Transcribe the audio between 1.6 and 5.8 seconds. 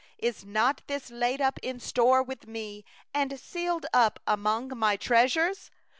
in store with Me, Sealed up in My treasuries?